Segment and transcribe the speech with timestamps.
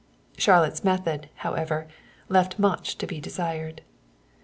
[0.35, 1.87] Charlotte's method, however,
[2.27, 3.83] left much to be desired.